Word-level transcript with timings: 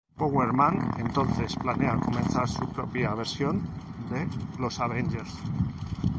Power 0.17 0.51
Man 0.51 0.89
entonces 0.97 1.55
planea 1.57 1.95
comenzar 1.97 2.49
su 2.49 2.67
propia 2.69 3.13
versión 3.13 3.61
de 4.09 4.27
los 4.57 4.79
Avengers. 4.79 5.37